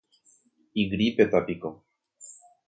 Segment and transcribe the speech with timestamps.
[0.81, 1.69] igrípetapiko